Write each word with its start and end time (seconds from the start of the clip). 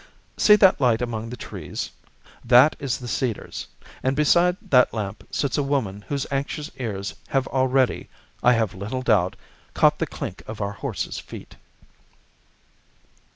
See 0.35 0.55
that 0.55 0.81
light 0.81 0.99
among 1.03 1.29
the 1.29 1.37
trees? 1.37 1.91
That 2.43 2.75
is 2.79 2.97
The 2.97 3.07
Cedars, 3.07 3.67
and 4.01 4.15
beside 4.15 4.57
that 4.71 4.95
lamp 4.95 5.23
sits 5.29 5.59
a 5.59 5.61
woman 5.61 6.03
whose 6.07 6.25
anxious 6.31 6.71
ears 6.77 7.13
have 7.27 7.45
already, 7.49 8.09
I 8.41 8.53
have 8.53 8.73
little 8.73 9.03
doubt, 9.03 9.35
caught 9.75 9.99
the 9.99 10.07
clink 10.07 10.41
of 10.47 10.59
our 10.59 10.73
horse's 10.73 11.19
feet." 11.19 11.55